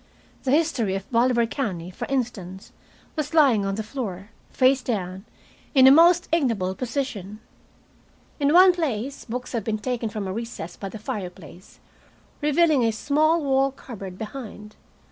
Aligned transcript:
"The 0.45 0.49
History 0.49 0.95
of 0.95 1.07
Bolivar 1.11 1.45
County," 1.45 1.91
for 1.91 2.07
instance, 2.07 2.71
was 3.15 3.35
lying 3.35 3.67
on 3.67 3.75
the 3.75 3.83
floor, 3.83 4.31
face 4.49 4.81
down, 4.81 5.25
in 5.75 5.85
a 5.85 5.91
most 5.91 6.27
ignoble 6.33 6.73
position. 6.73 7.39
In 8.39 8.51
one 8.51 8.73
place 8.73 9.25
books 9.25 9.51
had 9.51 9.63
been 9.63 9.77
taken 9.77 10.09
from 10.09 10.27
a 10.27 10.33
recess 10.33 10.75
by 10.75 10.89
the 10.89 10.97
fireplace, 10.97 11.79
revealing 12.41 12.83
a 12.83 12.89
small 12.91 13.43
wall 13.43 13.69
cupboard 13.69 14.17
behind. 14.17 14.75